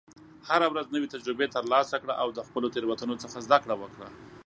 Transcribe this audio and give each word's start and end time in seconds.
هره 0.49 0.67
ورځ 0.69 0.85
نوې 0.95 1.07
تجربې 1.15 1.47
ترلاسه 1.55 1.95
کړه، 2.01 2.13
او 2.21 2.27
د 2.37 2.39
خپلو 2.47 2.67
تېروتنو 2.73 3.15
څخه 3.23 3.37
زده 3.45 3.57
کړه 3.63 3.75
وکړه. 3.81 4.07